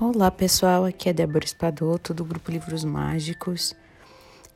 Olá 0.00 0.28
pessoal, 0.28 0.84
aqui 0.84 1.08
é 1.08 1.12
Débora 1.12 1.44
Espadoto 1.44 2.12
do 2.12 2.24
Grupo 2.24 2.50
Livros 2.50 2.82
Mágicos 2.82 3.76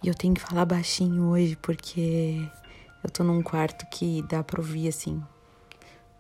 e 0.03 0.09
eu 0.09 0.15
tenho 0.15 0.35
que 0.35 0.41
falar 0.41 0.65
baixinho 0.65 1.29
hoje 1.29 1.55
porque 1.63 2.51
eu 3.05 3.09
tô 3.09 3.23
num 3.23 3.41
quarto 3.41 3.87
que 3.87 4.21
dá 4.23 4.43
pra 4.43 4.61
ouvir 4.61 4.89
assim. 4.89 5.23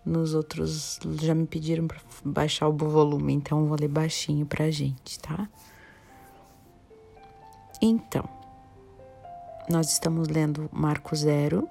Nos 0.06 0.34
outros 0.34 1.00
já 1.20 1.34
me 1.34 1.48
pediram 1.48 1.88
pra 1.88 1.98
baixar 2.24 2.68
o 2.68 2.72
volume, 2.72 3.32
então 3.32 3.58
eu 3.58 3.66
vou 3.66 3.76
ler 3.78 3.88
baixinho 3.88 4.46
pra 4.46 4.70
gente, 4.70 5.18
tá? 5.18 5.48
Então, 7.82 8.22
nós 9.68 9.90
estamos 9.90 10.28
lendo 10.28 10.70
Marco 10.72 11.16
Zero 11.16 11.68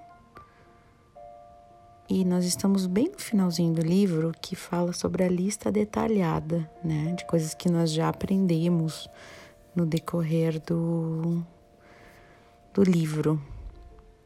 e 2.09 2.23
nós 2.23 2.45
estamos 2.45 2.85
bem 2.85 3.09
no 3.09 3.19
finalzinho 3.19 3.73
do 3.73 3.81
livro 3.81 4.31
que 4.41 4.55
fala 4.55 4.93
sobre 4.93 5.23
a 5.23 5.27
lista 5.27 5.71
detalhada, 5.71 6.69
né, 6.83 7.13
de 7.13 7.25
coisas 7.25 7.53
que 7.53 7.69
nós 7.69 7.91
já 7.91 8.07
aprendemos 8.07 9.09
no 9.75 9.85
decorrer 9.85 10.61
do, 10.61 11.43
do 12.73 12.81
livro. 12.83 13.41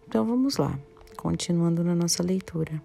Então 0.07 0.23
vamos 0.25 0.57
lá, 0.57 0.77
continuando 1.17 1.83
na 1.83 1.95
nossa 1.95 2.21
leitura. 2.21 2.81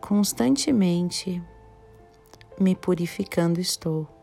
Constantemente 0.00 1.42
me 2.58 2.74
purificando 2.76 3.60
estou 3.60 4.19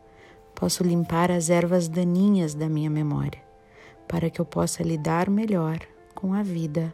posso 0.57 0.81
limpar 0.83 1.29
as 1.29 1.51
ervas 1.51 1.87
daninhas 1.87 2.55
da 2.55 2.67
minha 2.67 2.89
memória, 2.89 3.39
para 4.07 4.27
que 4.27 4.41
eu 4.41 4.45
possa 4.45 4.81
lidar 4.81 5.29
melhor 5.29 5.77
com 6.15 6.33
a 6.33 6.41
vida, 6.41 6.93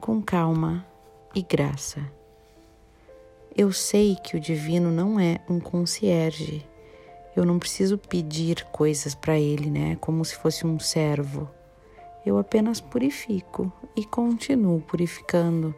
com 0.00 0.22
calma 0.22 0.86
e 1.34 1.42
graça. 1.42 2.00
Eu 3.56 3.72
sei 3.72 4.14
que 4.14 4.36
o 4.36 4.40
divino 4.40 4.92
não 4.92 5.18
é 5.18 5.40
um 5.48 5.58
concierge. 5.58 6.64
Eu 7.34 7.44
não 7.44 7.58
preciso 7.58 7.98
pedir 7.98 8.64
coisas 8.66 9.12
para 9.12 9.36
ele, 9.36 9.68
né? 9.70 9.96
Como 10.00 10.24
se 10.24 10.36
fosse 10.36 10.64
um 10.64 10.78
servo. 10.78 11.50
Eu 12.24 12.38
apenas 12.38 12.80
purifico 12.80 13.72
e 13.96 14.04
continuo 14.04 14.80
purificando, 14.82 15.74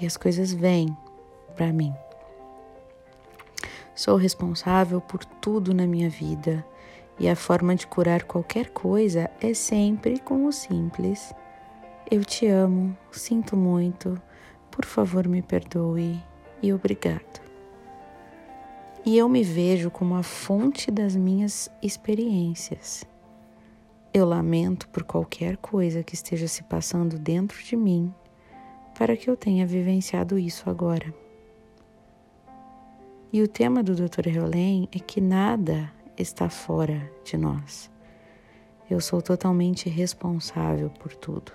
e 0.00 0.06
as 0.06 0.16
coisas 0.16 0.52
vêm 0.52 0.96
para 1.56 1.72
mim. 1.72 1.92
Sou 3.94 4.16
responsável 4.16 5.00
por 5.00 5.24
tudo 5.24 5.74
na 5.74 5.86
minha 5.86 6.08
vida 6.08 6.64
e 7.18 7.28
a 7.28 7.36
forma 7.36 7.74
de 7.74 7.86
curar 7.86 8.24
qualquer 8.24 8.70
coisa 8.70 9.30
é 9.40 9.52
sempre 9.52 10.18
com 10.18 10.46
o 10.46 10.52
simples. 10.52 11.34
Eu 12.10 12.24
te 12.24 12.46
amo, 12.46 12.96
sinto 13.10 13.56
muito, 13.56 14.20
por 14.70 14.86
favor 14.86 15.28
me 15.28 15.42
perdoe 15.42 16.18
e 16.62 16.72
obrigado. 16.72 17.42
E 19.04 19.18
eu 19.18 19.28
me 19.28 19.42
vejo 19.42 19.90
como 19.90 20.14
a 20.14 20.22
fonte 20.22 20.90
das 20.90 21.14
minhas 21.14 21.70
experiências. 21.82 23.04
Eu 24.14 24.24
lamento 24.26 24.88
por 24.88 25.02
qualquer 25.02 25.56
coisa 25.56 26.02
que 26.02 26.14
esteja 26.14 26.48
se 26.48 26.62
passando 26.62 27.18
dentro 27.18 27.62
de 27.62 27.76
mim 27.76 28.12
para 28.96 29.16
que 29.16 29.28
eu 29.28 29.36
tenha 29.36 29.66
vivenciado 29.66 30.38
isso 30.38 30.68
agora. 30.68 31.12
E 33.32 33.40
o 33.40 33.48
tema 33.48 33.82
do 33.82 33.94
Dr. 33.94 34.28
Heolén 34.28 34.88
é 34.92 34.98
que 34.98 35.18
nada 35.18 35.90
está 36.18 36.50
fora 36.50 37.10
de 37.24 37.38
nós. 37.38 37.90
Eu 38.90 39.00
sou 39.00 39.22
totalmente 39.22 39.88
responsável 39.88 40.90
por 40.90 41.14
tudo. 41.16 41.52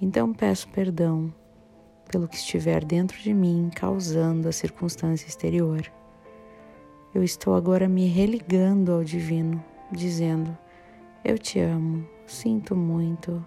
Então 0.00 0.32
peço 0.32 0.66
perdão 0.68 1.30
pelo 2.10 2.26
que 2.26 2.36
estiver 2.36 2.82
dentro 2.82 3.18
de 3.18 3.34
mim 3.34 3.70
causando 3.76 4.48
a 4.48 4.52
circunstância 4.52 5.28
exterior. 5.28 5.92
Eu 7.14 7.22
estou 7.22 7.54
agora 7.54 7.86
me 7.86 8.06
religando 8.06 8.90
ao 8.90 9.04
divino, 9.04 9.62
dizendo: 9.92 10.56
Eu 11.22 11.38
te 11.38 11.60
amo, 11.60 12.08
sinto 12.26 12.74
muito, 12.74 13.44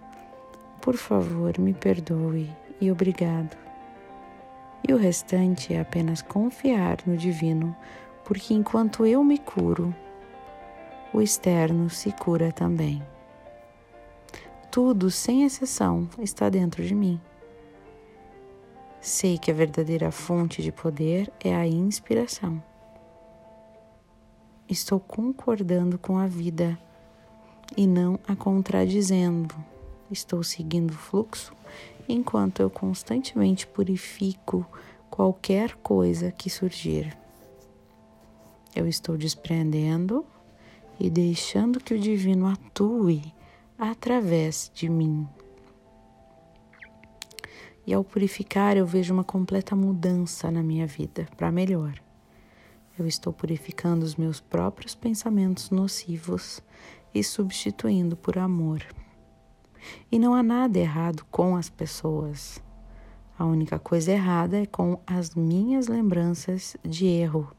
por 0.80 0.96
favor, 0.96 1.58
me 1.58 1.74
perdoe 1.74 2.52
e 2.80 2.92
obrigado. 2.92 3.67
E 4.86 4.94
o 4.94 4.98
restante 4.98 5.74
é 5.74 5.80
apenas 5.80 6.22
confiar 6.22 6.98
no 7.06 7.16
divino, 7.16 7.76
porque 8.24 8.54
enquanto 8.54 9.06
eu 9.06 9.24
me 9.24 9.38
curo, 9.38 9.96
o 11.14 11.22
externo 11.22 11.90
se 11.90 12.12
cura 12.12 12.52
também. 12.52 13.02
Tudo, 14.70 15.10
sem 15.10 15.44
exceção, 15.44 16.10
está 16.20 16.50
dentro 16.50 16.84
de 16.84 16.94
mim. 16.94 17.20
Sei 19.00 19.38
que 19.38 19.50
a 19.50 19.54
verdadeira 19.54 20.12
fonte 20.12 20.62
de 20.62 20.72
poder 20.72 21.32
é 21.40 21.56
a 21.56 21.66
inspiração. 21.66 22.62
Estou 24.70 25.00
concordando 25.00 25.98
com 25.98 26.18
a 26.18 26.28
vida 26.28 26.78
e 27.76 27.88
não 27.88 28.20
a 28.28 28.36
contradizendo. 28.36 29.56
Estou 30.12 30.44
seguindo 30.44 30.92
o 30.92 30.98
fluxo 30.98 31.56
enquanto 32.08 32.62
eu 32.62 32.70
constantemente 32.70 33.68
purifico 33.68 34.66
qualquer 35.10 35.76
coisa 35.76 36.32
que 36.32 36.50
surgir. 36.50 37.18
Eu 38.76 38.88
estou 38.88 39.18
desprendendo 39.18 40.26
e 41.00 41.10
deixando 41.10 41.80
que 41.80 41.94
o 41.94 42.00
divino 42.00 42.48
atue 42.48 43.34
através 43.78 44.72
de 44.74 44.90
mim. 44.90 45.28
E 47.86 47.94
ao 47.94 48.04
purificar, 48.04 48.76
eu 48.76 48.86
vejo 48.86 49.14
uma 49.14 49.24
completa 49.24 49.76
mudança 49.76 50.52
na 50.52 50.62
minha 50.62 50.86
vida 50.86 51.28
para 51.38 51.52
melhor. 51.52 51.94
Eu 53.00 53.08
estou 53.08 53.32
purificando 53.32 54.04
os 54.04 54.16
meus 54.16 54.40
próprios 54.42 54.94
pensamentos 54.94 55.70
nocivos 55.70 56.62
e 57.14 57.24
substituindo 57.24 58.18
por 58.18 58.38
amor. 58.38 58.84
E 60.12 60.18
não 60.18 60.34
há 60.34 60.44
nada 60.44 60.78
errado 60.78 61.26
com 61.32 61.56
as 61.56 61.70
pessoas. 61.70 62.62
A 63.38 63.46
única 63.46 63.78
coisa 63.78 64.12
errada 64.12 64.58
é 64.58 64.66
com 64.66 65.00
as 65.06 65.36
minhas 65.36 65.88
lembranças 65.88 66.76
de 66.84 67.06
erro. 67.06 67.52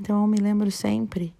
Então 0.00 0.22
eu 0.22 0.26
me 0.26 0.38
lembro 0.38 0.70
sempre 0.70 1.34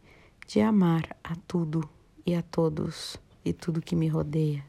de 0.46 0.60
amar 0.60 1.16
a 1.22 1.34
tudo 1.46 1.88
e 2.24 2.34
a 2.34 2.42
todos 2.42 3.16
e 3.44 3.52
tudo 3.52 3.80
que 3.80 3.96
me 3.96 4.08
rodeia. 4.08 4.64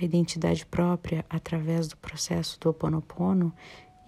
A 0.00 0.04
identidade 0.04 0.64
própria, 0.64 1.24
através 1.28 1.88
do 1.88 1.96
processo 1.96 2.58
do 2.60 2.68
Ho 2.68 2.70
Oponopono, 2.70 3.52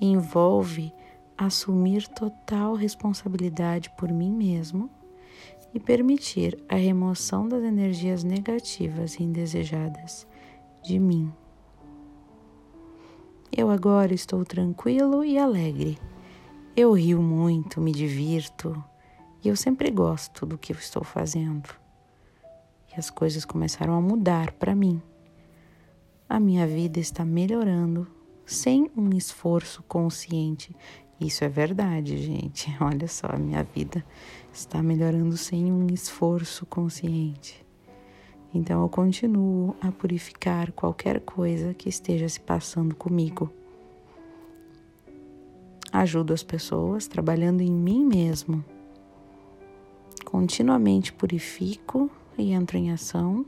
envolve 0.01 0.93
assumir 1.37 2.07
total 2.09 2.75
responsabilidade 2.75 3.91
por 3.97 4.09
mim 4.09 4.31
mesmo 4.31 4.91
e 5.73 5.79
permitir 5.79 6.59
a 6.69 6.75
remoção 6.75 7.49
das 7.49 7.63
energias 7.63 8.25
negativas 8.25 9.15
e 9.15 9.23
indesejadas 9.23 10.27
de 10.83 10.99
mim. 10.99 11.33
Eu 13.51 13.71
agora 13.71 14.15
estou 14.15 14.45
tranquilo 14.45 15.25
e 15.25 15.37
alegre. 15.39 15.99
Eu 16.77 16.93
rio 16.93 17.21
muito, 17.21 17.81
me 17.81 17.93
divirto 17.93 18.83
e 19.43 19.49
eu 19.49 19.57
sempre 19.57 19.91
gosto 19.91 20.47
do 20.47 20.59
que 20.59 20.73
eu 20.73 20.77
estou 20.77 21.03
fazendo. 21.03 21.69
E 22.91 22.99
as 22.99 23.11
coisas 23.11 23.45
começaram 23.45 23.95
a 23.95 24.01
mudar 24.01 24.53
para 24.53 24.75
mim. 24.75 25.01
A 26.29 26.39
minha 26.39 26.67
vida 26.67 27.01
está 27.01 27.25
melhorando 27.25 28.07
sem 28.47 28.91
um 28.97 29.11
esforço 29.11 29.83
consciente 29.85 30.75
isso 31.21 31.45
é 31.45 31.49
verdade, 31.49 32.17
gente. 32.17 32.75
Olha 32.81 33.07
só, 33.07 33.29
a 33.31 33.39
minha 33.39 33.63
vida 33.63 34.05
está 34.53 34.83
melhorando 34.83 35.37
sem 35.37 35.71
um 35.71 35.87
esforço 35.89 36.65
consciente. 36.65 37.65
Então 38.53 38.83
eu 38.83 38.89
continuo 38.89 39.77
a 39.81 39.93
purificar 39.93 40.73
qualquer 40.73 41.21
coisa 41.21 41.75
que 41.75 41.89
esteja 41.89 42.29
se 42.29 42.41
passando 42.41 42.95
comigo. 42.97 43.53
Ajudo 45.93 46.33
as 46.33 46.43
pessoas 46.43 47.07
trabalhando 47.07 47.61
em 47.61 47.71
mim 47.71 48.05
mesmo. 48.05 48.65
Continuamente 50.25 51.13
purifico 51.13 52.11
e 52.39 52.53
entro 52.53 52.77
em 52.77 52.91
ação 52.91 53.45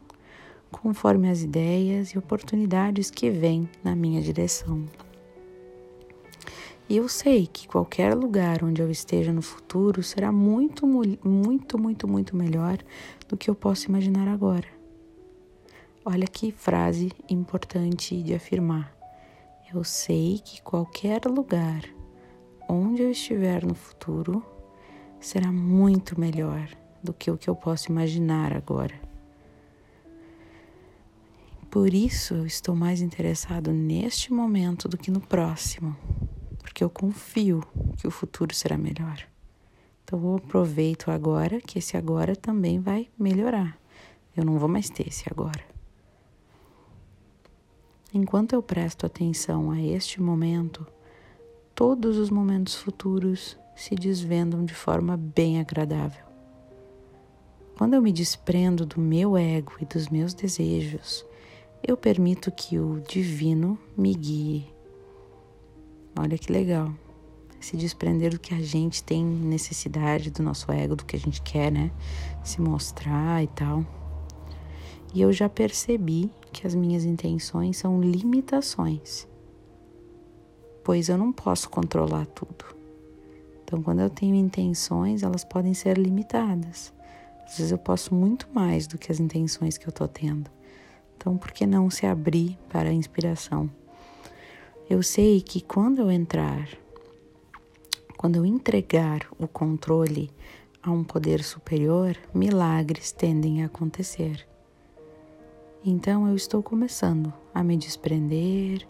conforme 0.70 1.28
as 1.28 1.42
ideias 1.42 2.10
e 2.10 2.18
oportunidades 2.18 3.10
que 3.10 3.30
vêm 3.30 3.68
na 3.84 3.94
minha 3.94 4.20
direção. 4.20 4.84
E 6.88 6.96
eu 6.96 7.08
sei 7.08 7.46
que 7.46 7.66
qualquer 7.66 8.14
lugar 8.14 8.62
onde 8.62 8.82
eu 8.82 8.90
esteja 8.90 9.32
no 9.32 9.40
futuro 9.40 10.02
será 10.02 10.30
muito, 10.30 10.86
muito, 10.86 11.78
muito, 11.78 12.08
muito 12.08 12.36
melhor 12.36 12.78
do 13.28 13.36
que 13.36 13.48
eu 13.48 13.54
posso 13.54 13.88
imaginar 13.88 14.28
agora. 14.28 14.66
Olha 16.04 16.26
que 16.26 16.50
frase 16.50 17.12
importante 17.30 18.20
de 18.22 18.34
afirmar. 18.34 18.94
Eu 19.72 19.84
sei 19.84 20.40
que 20.44 20.60
qualquer 20.60 21.24
lugar 21.26 21.82
onde 22.68 23.02
eu 23.02 23.10
estiver 23.10 23.64
no 23.64 23.74
futuro 23.74 24.44
será 25.20 25.50
muito 25.50 26.18
melhor 26.20 26.68
do 27.02 27.12
que 27.12 27.30
o 27.30 27.38
que 27.38 27.48
eu 27.48 27.54
posso 27.54 27.90
imaginar 27.90 28.52
agora. 28.52 28.94
Por 31.70 31.94
isso 31.94 32.34
eu 32.34 32.44
estou 32.44 32.76
mais 32.76 33.00
interessado 33.00 33.72
neste 33.72 34.32
momento 34.32 34.88
do 34.88 34.98
que 34.98 35.10
no 35.10 35.20
próximo, 35.20 35.96
porque 36.72 36.82
eu 36.82 36.88
confio 36.88 37.62
que 37.98 38.06
o 38.06 38.10
futuro 38.10 38.54
será 38.54 38.78
melhor. 38.78 39.28
Então 40.02 40.18
eu 40.24 40.36
aproveito 40.36 41.10
agora, 41.10 41.60
que 41.60 41.78
esse 41.78 41.98
agora 41.98 42.34
também 42.34 42.80
vai 42.80 43.10
melhorar. 43.18 43.78
Eu 44.34 44.42
não 44.42 44.58
vou 44.58 44.70
mais 44.70 44.88
ter 44.88 45.06
esse 45.06 45.24
agora. 45.30 45.62
Enquanto 48.14 48.54
eu 48.54 48.62
presto 48.62 49.04
atenção 49.04 49.70
a 49.70 49.82
este 49.82 50.18
momento, 50.18 50.86
todos 51.74 52.16
os 52.16 52.30
momentos 52.30 52.74
futuros 52.74 53.58
se 53.76 53.94
desvendam 53.94 54.64
de 54.64 54.72
forma 54.72 55.14
bem 55.14 55.60
agradável. 55.60 56.24
Quando 57.76 57.92
eu 57.92 58.00
me 58.00 58.12
desprendo 58.12 58.86
do 58.86 58.98
meu 58.98 59.36
ego 59.36 59.74
e 59.78 59.84
dos 59.84 60.08
meus 60.08 60.32
desejos, 60.32 61.22
eu 61.86 61.98
permito 61.98 62.50
que 62.50 62.78
o 62.78 62.98
divino 63.00 63.78
me 63.94 64.14
guie. 64.14 64.72
Olha 66.16 66.36
que 66.36 66.52
legal. 66.52 66.92
Se 67.60 67.76
desprender 67.76 68.32
do 68.32 68.40
que 68.40 68.54
a 68.54 68.60
gente 68.60 69.02
tem 69.02 69.24
necessidade, 69.24 70.30
do 70.30 70.42
nosso 70.42 70.70
ego, 70.70 70.96
do 70.96 71.04
que 71.04 71.16
a 71.16 71.18
gente 71.18 71.40
quer, 71.42 71.70
né? 71.70 71.90
Se 72.42 72.60
mostrar 72.60 73.42
e 73.42 73.46
tal. 73.46 73.84
E 75.14 75.20
eu 75.20 75.32
já 75.32 75.48
percebi 75.48 76.30
que 76.52 76.66
as 76.66 76.74
minhas 76.74 77.04
intenções 77.04 77.76
são 77.76 78.00
limitações, 78.00 79.28
pois 80.82 81.08
eu 81.08 81.18
não 81.18 81.32
posso 81.32 81.68
controlar 81.68 82.26
tudo. 82.26 82.64
Então, 83.62 83.82
quando 83.82 84.00
eu 84.00 84.10
tenho 84.10 84.34
intenções, 84.34 85.22
elas 85.22 85.44
podem 85.44 85.72
ser 85.72 85.96
limitadas. 85.98 86.92
Às 87.46 87.58
vezes 87.58 87.72
eu 87.72 87.78
posso 87.78 88.14
muito 88.14 88.48
mais 88.52 88.86
do 88.86 88.98
que 88.98 89.12
as 89.12 89.20
intenções 89.20 89.78
que 89.78 89.86
eu 89.86 89.90
estou 89.90 90.08
tendo. 90.08 90.50
Então, 91.16 91.36
por 91.36 91.52
que 91.52 91.66
não 91.66 91.88
se 91.88 92.06
abrir 92.06 92.58
para 92.68 92.88
a 92.88 92.92
inspiração? 92.92 93.70
Eu 94.90 95.02
sei 95.02 95.40
que 95.40 95.60
quando 95.60 96.00
eu 96.00 96.10
entrar, 96.10 96.68
quando 98.16 98.36
eu 98.36 98.44
entregar 98.44 99.26
o 99.38 99.46
controle 99.46 100.30
a 100.82 100.90
um 100.90 101.04
poder 101.04 101.42
superior, 101.42 102.16
milagres 102.34 103.12
tendem 103.12 103.62
a 103.62 103.66
acontecer. 103.66 104.46
Então 105.84 106.28
eu 106.28 106.34
estou 106.34 106.62
começando 106.62 107.32
a 107.54 107.62
me 107.62 107.76
desprender 107.76 108.86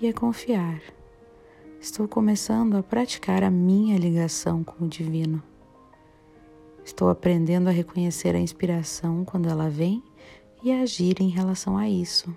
e 0.00 0.08
a 0.08 0.12
confiar. 0.12 0.80
Estou 1.80 2.06
começando 2.06 2.76
a 2.76 2.82
praticar 2.82 3.42
a 3.42 3.50
minha 3.50 3.98
ligação 3.98 4.62
com 4.62 4.84
o 4.84 4.88
divino. 4.88 5.42
Estou 6.84 7.08
aprendendo 7.08 7.68
a 7.68 7.72
reconhecer 7.72 8.34
a 8.34 8.40
inspiração 8.40 9.24
quando 9.24 9.48
ela 9.48 9.68
vem 9.68 10.02
e 10.62 10.72
a 10.72 10.82
agir 10.82 11.20
em 11.20 11.28
relação 11.28 11.76
a 11.76 11.88
isso. 11.88 12.34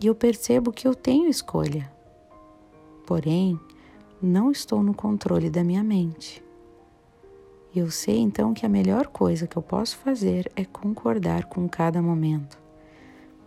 E 0.00 0.06
eu 0.06 0.14
percebo 0.14 0.72
que 0.72 0.86
eu 0.88 0.94
tenho 0.94 1.28
escolha. 1.28 1.90
Porém, 3.06 3.58
não 4.20 4.50
estou 4.50 4.82
no 4.82 4.94
controle 4.94 5.50
da 5.50 5.62
minha 5.62 5.82
mente. 5.82 6.42
Eu 7.74 7.90
sei 7.90 8.18
então 8.18 8.52
que 8.54 8.64
a 8.66 8.68
melhor 8.68 9.06
coisa 9.06 9.46
que 9.46 9.56
eu 9.56 9.62
posso 9.62 9.96
fazer 9.96 10.50
é 10.54 10.64
concordar 10.64 11.46
com 11.46 11.68
cada 11.68 12.02
momento, 12.02 12.58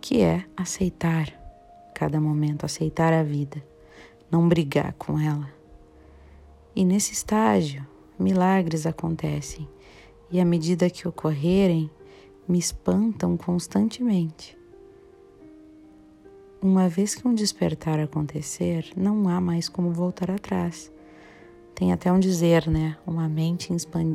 que 0.00 0.20
é 0.20 0.44
aceitar 0.56 1.32
cada 1.94 2.20
momento, 2.20 2.66
aceitar 2.66 3.12
a 3.12 3.22
vida, 3.22 3.64
não 4.30 4.48
brigar 4.48 4.92
com 4.94 5.18
ela. 5.18 5.48
E 6.74 6.84
nesse 6.84 7.12
estágio, 7.12 7.86
milagres 8.18 8.84
acontecem, 8.84 9.68
e 10.30 10.40
à 10.40 10.44
medida 10.44 10.90
que 10.90 11.08
ocorrerem, 11.08 11.90
me 12.46 12.58
espantam 12.58 13.36
constantemente. 13.36 14.58
Uma 16.60 16.88
vez 16.88 17.14
que 17.14 17.26
um 17.28 17.34
despertar 17.34 18.00
acontecer, 18.00 18.90
não 18.96 19.28
há 19.28 19.40
mais 19.40 19.68
como 19.68 19.92
voltar 19.92 20.30
atrás. 20.30 20.90
Tem 21.74 21.92
até 21.92 22.10
um 22.10 22.18
dizer, 22.18 22.66
né? 22.66 22.96
Uma 23.06 23.28
mente 23.28 23.70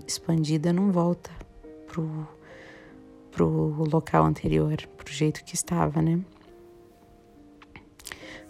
expandida 0.08 0.74
não 0.74 0.92
volta 0.92 1.30
pro, 1.86 2.28
pro 3.32 3.84
local 3.92 4.26
anterior, 4.26 4.78
pro 4.98 5.14
jeito 5.14 5.44
que 5.44 5.54
estava, 5.54 6.02
né? 6.02 6.20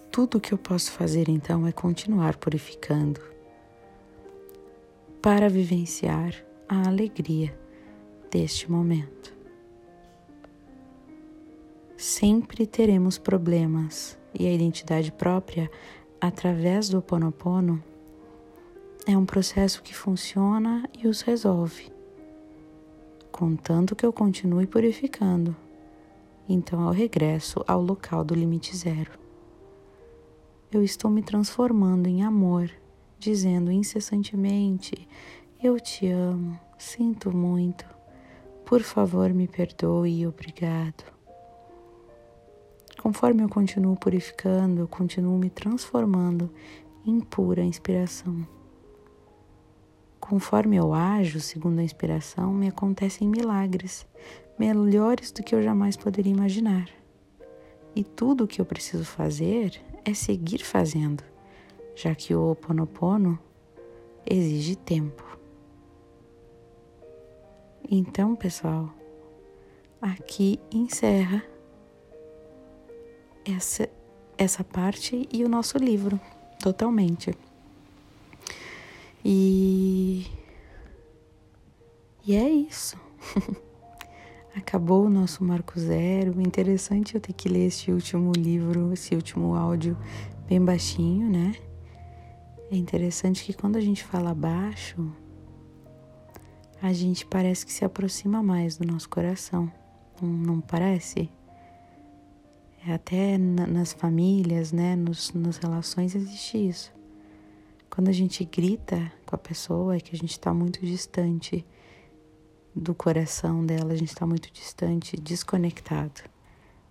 Tudo 0.10 0.38
o 0.38 0.42
que 0.42 0.54
eu 0.54 0.58
posso 0.58 0.92
fazer 0.92 1.30
então 1.30 1.68
é 1.68 1.72
continuar 1.72 2.38
purificando 2.38 3.22
para 5.22 5.50
vivenciar 5.50 6.34
a 6.68 6.88
alegria 6.88 7.58
deste 8.30 8.72
momento. 8.72 9.41
Sempre 12.02 12.66
teremos 12.66 13.20
problemas 13.20 14.18
e 14.34 14.48
a 14.48 14.52
identidade 14.52 15.12
própria 15.12 15.70
através 16.20 16.90
do 16.90 16.98
Ho 16.98 17.00
Oponopono 17.00 17.84
é 19.06 19.16
um 19.16 19.24
processo 19.24 19.84
que 19.84 19.94
funciona 19.94 20.90
e 20.98 21.08
os 21.08 21.22
resolve, 21.22 21.94
contanto 23.32 23.96
que 23.96 24.04
eu 24.04 24.12
continue 24.12 24.66
purificando. 24.66 25.56
Então 26.50 26.88
eu 26.88 26.92
regresso 26.92 27.64
ao 27.68 27.80
local 27.80 28.24
do 28.24 28.34
limite 28.34 28.76
zero. 28.76 29.12
Eu 30.72 30.84
estou 30.84 31.12
me 31.12 31.22
transformando 31.22 32.08
em 32.08 32.24
amor, 32.24 32.68
dizendo 33.20 33.72
incessantemente: 33.72 35.08
Eu 35.62 35.80
te 35.80 36.08
amo, 36.08 36.60
sinto 36.80 37.32
muito, 37.32 37.86
por 38.66 38.82
favor 38.82 39.32
me 39.32 39.48
perdoe 39.48 40.22
e 40.22 40.26
obrigado. 40.26 41.21
Conforme 43.02 43.42
eu 43.42 43.50
continuo 43.50 43.96
purificando, 43.96 44.82
eu 44.82 44.88
continuo 44.88 45.36
me 45.36 45.50
transformando 45.50 46.52
em 47.04 47.20
pura 47.20 47.64
inspiração. 47.64 48.48
Conforme 50.20 50.76
eu 50.76 50.94
ajo 50.94 51.40
segundo 51.40 51.80
a 51.80 51.84
inspiração, 51.84 52.54
me 52.54 52.68
acontecem 52.68 53.28
milagres, 53.28 54.06
melhores 54.58 55.32
do 55.32 55.42
que 55.42 55.56
eu 55.56 55.64
jamais 55.64 55.98
poderia 55.98 56.32
imaginar. 56.32 56.90
E 57.96 58.04
tudo 58.04 58.44
o 58.44 58.48
que 58.48 58.62
eu 58.62 58.66
preciso 58.66 59.04
fazer 59.04 59.82
é 60.06 60.14
seguir 60.14 60.64
fazendo, 60.64 61.24
já 61.96 62.14
que 62.14 62.36
o 62.36 62.52
Oponopono 62.52 63.40
exige 64.30 64.76
tempo. 64.76 65.40
Então, 67.90 68.36
pessoal, 68.36 68.94
aqui 70.00 70.60
encerra 70.72 71.51
essa, 73.46 73.90
essa 74.38 74.64
parte 74.64 75.28
e 75.32 75.44
o 75.44 75.50
nosso 75.50 75.78
livro, 75.78 76.20
totalmente. 76.60 77.36
E, 79.24 80.26
e 82.26 82.36
é 82.36 82.50
isso. 82.50 82.98
Acabou 84.56 85.06
o 85.06 85.10
nosso 85.10 85.44
Marco 85.44 85.80
Zero. 85.80 86.42
Interessante 86.42 87.16
eu 87.16 87.22
ter 87.22 87.34
que 87.34 87.48
ler 87.48 87.68
esse 87.68 87.92
último 87.92 88.32
livro, 88.34 88.92
esse 88.92 89.16
último 89.16 89.56
áudio 89.56 89.98
bem 90.48 90.64
baixinho, 90.64 91.30
né? 91.30 91.56
É 92.70 92.76
interessante 92.76 93.44
que 93.44 93.54
quando 93.54 93.78
a 93.78 93.82
gente 93.82 94.04
fala 94.04 94.34
baixo, 94.34 95.14
a 96.82 96.92
gente 96.92 97.26
parece 97.26 97.66
que 97.66 97.72
se 97.72 97.86
aproxima 97.86 98.42
mais 98.42 98.78
do 98.78 98.86
nosso 98.86 99.08
coração. 99.08 99.72
Não, 100.22 100.30
não 100.30 100.62
parece? 100.62 101.30
É 102.86 102.94
até 102.94 103.38
nas 103.38 103.94
famílias, 103.94 104.72
né? 104.72 104.96
Nos, 104.96 105.32
nas 105.34 105.58
relações 105.58 106.16
existe 106.16 106.58
isso. 106.58 106.92
Quando 107.90 108.10
a 108.10 108.12
gente 108.12 108.44
grita 108.44 109.12
com 109.26 109.36
a 109.36 109.38
pessoa, 109.38 109.96
é 109.96 110.00
que 110.00 110.16
a 110.16 110.18
gente 110.18 110.32
está 110.32 110.52
muito 110.54 110.84
distante 110.84 111.64
do 112.76 112.96
coração 112.96 113.64
dela, 113.64 113.94
a 113.94 113.96
gente 113.96 114.10
está 114.10 114.26
muito 114.26 114.52
distante, 114.52 115.16
desconectado. 115.16 116.22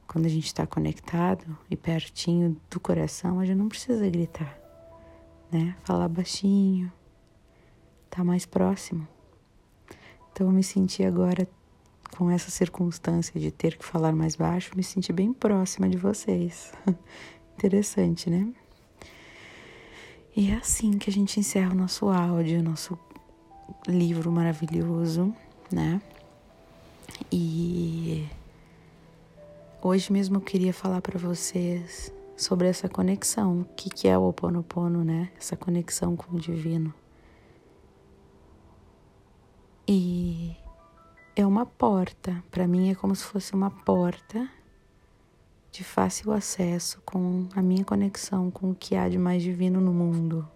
Quando 0.07 0.27
a 0.27 0.29
gente 0.29 0.47
está 0.47 0.67
conectado 0.67 1.59
e 1.69 1.77
pertinho 1.77 2.57
do 2.71 2.79
coração, 2.79 3.41
a 3.41 3.45
gente 3.45 3.57
não 3.57 3.69
precisa 3.69 4.09
gritar, 4.09 4.59
né? 5.51 5.77
Falar 5.83 6.09
baixinho, 6.09 6.93
tá 8.09 8.23
mais 8.23 8.47
próximo. 8.47 9.09
Então 10.31 10.47
eu 10.47 10.53
me 10.53 10.63
senti 10.63 11.03
agora 11.03 11.49
com 12.17 12.31
essa 12.31 12.51
circunstância 12.51 13.39
de 13.41 13.51
ter 13.51 13.77
que 13.77 13.85
falar 13.85 14.13
mais 14.13 14.37
baixo, 14.37 14.73
me 14.77 14.83
senti 14.83 15.13
bem 15.13 15.33
próxima 15.33 15.89
de 15.89 15.97
vocês. 15.97 16.73
Interessante, 17.57 18.29
né? 18.29 18.49
E 20.37 20.51
é 20.51 20.55
assim 20.55 20.93
que 20.93 21.11
a 21.11 21.13
gente 21.13 21.41
encerra 21.41 21.73
o 21.73 21.77
nosso 21.77 22.09
áudio, 22.09 22.63
nosso 22.63 22.99
livro 23.87 24.31
maravilhoso, 24.31 25.35
né? 25.73 26.01
E 27.31 28.29
hoje 29.83 30.13
mesmo 30.13 30.37
eu 30.37 30.41
queria 30.41 30.73
falar 30.73 31.01
para 31.01 31.19
vocês 31.19 32.13
sobre 32.37 32.69
essa 32.69 32.89
conexão, 32.89 33.61
o 33.61 33.65
que, 33.77 33.91
que 33.91 34.09
é 34.09 34.17
o 34.17 34.29
Oponopono, 34.29 35.05
né? 35.05 35.31
Essa 35.39 35.57
conexão 35.57 36.17
com 36.17 36.37
o 36.37 36.41
divino. 36.41 36.95
E 39.87 40.57
é 41.37 41.47
uma 41.47 41.65
porta, 41.65 42.43
para 42.51 42.67
mim 42.67 42.91
é 42.91 42.95
como 42.95 43.15
se 43.15 43.25
fosse 43.25 43.55
uma 43.55 43.71
porta 43.71 44.49
de 45.71 45.85
fácil 45.85 46.33
acesso 46.33 47.01
com 47.05 47.49
a 47.55 47.63
minha 47.63 47.85
conexão 47.85 48.51
com 48.51 48.71
o 48.71 48.75
que 48.75 48.97
há 48.97 49.09
de 49.09 49.19
mais 49.19 49.43
divino 49.43 49.81
no 49.81 49.93
mundo, 49.93 50.47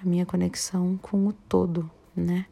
a 0.00 0.06
minha 0.06 0.24
conexão 0.24 0.96
com 0.96 1.26
o 1.26 1.32
todo, 1.32 1.90
né? 2.14 2.46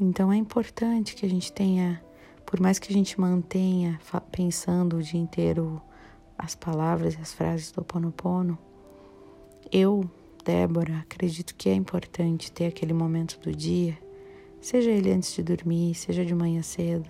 Então 0.00 0.32
é 0.32 0.36
importante 0.36 1.14
que 1.14 1.26
a 1.26 1.28
gente 1.28 1.52
tenha, 1.52 2.02
por 2.46 2.60
mais 2.60 2.78
que 2.78 2.90
a 2.90 2.94
gente 2.94 3.20
mantenha 3.20 4.00
pensando 4.32 4.96
o 4.96 5.02
dia 5.02 5.20
inteiro 5.20 5.82
as 6.38 6.54
palavras 6.54 7.14
e 7.14 7.20
as 7.20 7.32
frases 7.32 7.72
do 7.72 7.84
Ponopono, 7.84 8.56
eu, 9.70 10.08
Débora, 10.44 10.98
acredito 11.00 11.54
que 11.54 11.68
é 11.68 11.74
importante 11.74 12.50
ter 12.50 12.66
aquele 12.66 12.92
momento 12.94 13.38
do 13.40 13.54
dia, 13.54 13.98
seja 14.60 14.90
ele 14.90 15.10
antes 15.12 15.32
de 15.32 15.42
dormir, 15.42 15.94
seja 15.94 16.24
de 16.24 16.34
manhã 16.34 16.62
cedo, 16.62 17.08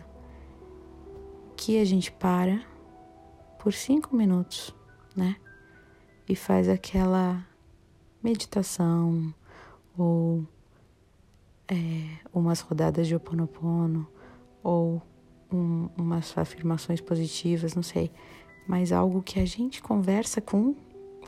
que 1.56 1.80
a 1.80 1.84
gente 1.84 2.12
para 2.12 2.62
por 3.58 3.72
cinco 3.72 4.14
minutos, 4.14 4.74
né? 5.16 5.36
E 6.28 6.36
faz 6.36 6.68
aquela 6.68 7.44
meditação 8.22 9.34
ou 9.96 10.46
é, 11.66 11.76
umas 12.32 12.60
rodadas 12.60 13.06
de 13.06 13.14
Oponopono 13.14 14.06
ou 14.62 15.02
um, 15.52 15.88
umas 15.96 16.36
afirmações 16.36 17.00
positivas, 17.00 17.74
não 17.74 17.82
sei, 17.82 18.10
mas 18.66 18.92
algo 18.92 19.22
que 19.22 19.40
a 19.40 19.44
gente 19.44 19.82
conversa 19.82 20.40
com 20.40 20.74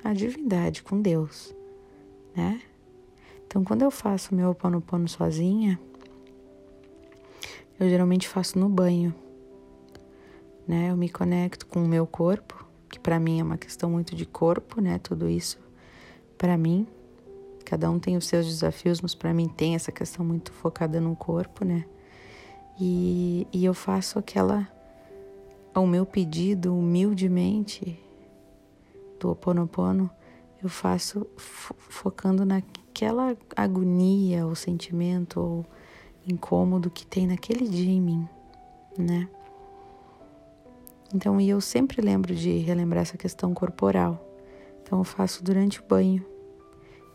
a 0.05 0.12
divindade, 0.12 0.83
com 0.83 1.00
Deus, 1.00 1.55
né? 2.35 2.61
Então, 3.47 3.65
quando 3.65 3.83
eu 3.83 3.91
faço 3.91 4.35
meu 4.35 4.50
Oponopono 4.50 5.09
sozinha, 5.09 5.81
eu 7.81 7.89
geralmente 7.89 8.29
faço 8.29 8.59
no 8.59 8.69
banho, 8.69 9.13
né? 10.69 10.91
Eu 10.91 10.97
me 10.97 11.09
conecto 11.09 11.67
com 11.67 11.83
o 11.83 11.89
meu 11.89 12.07
corpo, 12.07 12.65
que 12.89 13.01
para 13.01 13.19
mim 13.19 13.41
é 13.41 13.43
uma 13.43 13.59
questão 13.59 13.91
muito 13.91 14.15
de 14.15 14.27
corpo, 14.27 14.81
né? 14.81 14.99
Tudo 14.99 15.29
isso 15.29 15.59
para 16.39 16.57
mim 16.57 16.87
Cada 17.71 17.89
um 17.89 18.01
tem 18.01 18.17
os 18.17 18.27
seus 18.27 18.47
desafios, 18.47 19.01
mas 19.01 19.15
para 19.15 19.33
mim 19.33 19.47
tem 19.47 19.77
essa 19.77 19.93
questão 19.93 20.25
muito 20.25 20.51
focada 20.53 21.01
no 21.01 21.15
corpo, 21.15 21.65
né? 21.65 21.85
E, 22.81 23.47
e 23.53 23.65
eu 23.65 23.73
faço 23.73 24.19
aquela, 24.19 24.69
ao 25.73 25.87
meu 25.87 26.05
pedido, 26.05 26.77
humildemente, 26.77 27.97
do 29.21 29.31
Oponopono, 29.31 30.11
eu 30.61 30.69
faço 30.69 31.25
focando 31.37 32.45
naquela 32.45 33.37
agonia 33.55 34.45
ou 34.45 34.57
sentimento 34.57 35.39
ou 35.39 35.67
incômodo 36.27 36.91
que 36.91 37.07
tem 37.07 37.27
naquele 37.27 37.69
dia 37.69 37.91
em 37.91 38.00
mim, 38.00 38.29
né? 38.99 39.29
Então, 41.15 41.41
e 41.41 41.49
eu 41.49 41.61
sempre 41.61 42.00
lembro 42.00 42.35
de 42.35 42.59
relembrar 42.59 43.03
essa 43.03 43.19
questão 43.19 43.53
corporal. 43.53 44.25
Então, 44.83 44.99
eu 44.99 45.05
faço 45.05 45.43
durante 45.43 45.81
o 45.81 45.85
banho 45.85 46.25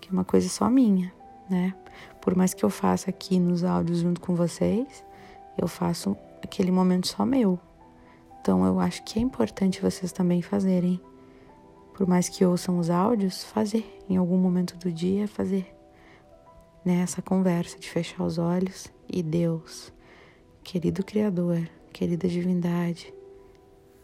que 0.05 0.09
é 0.09 0.13
uma 0.13 0.23
coisa 0.23 0.47
só 0.47 0.69
minha, 0.69 1.11
né? 1.49 1.73
Por 2.21 2.35
mais 2.35 2.53
que 2.53 2.63
eu 2.63 2.69
faça 2.69 3.09
aqui 3.09 3.39
nos 3.39 3.63
áudios 3.63 3.99
junto 3.99 4.21
com 4.21 4.35
vocês, 4.35 5.03
eu 5.57 5.67
faço 5.67 6.15
aquele 6.43 6.71
momento 6.71 7.07
só 7.07 7.25
meu. 7.25 7.59
Então 8.39 8.63
eu 8.65 8.79
acho 8.79 9.03
que 9.03 9.17
é 9.17 9.21
importante 9.21 9.81
vocês 9.81 10.11
também 10.11 10.41
fazerem. 10.41 11.01
Por 11.95 12.05
mais 12.05 12.29
que 12.29 12.45
ouçam 12.45 12.77
os 12.77 12.89
áudios, 12.89 13.43
fazer 13.43 13.99
em 14.07 14.17
algum 14.17 14.37
momento 14.37 14.77
do 14.77 14.91
dia, 14.91 15.27
fazer 15.27 15.73
né, 16.83 17.01
essa 17.01 17.21
conversa 17.21 17.79
de 17.79 17.89
fechar 17.89 18.23
os 18.23 18.37
olhos 18.37 18.93
e 19.07 19.23
Deus, 19.23 19.93
querido 20.63 21.03
Criador, 21.03 21.69
querida 21.91 22.27
divindade, 22.27 23.13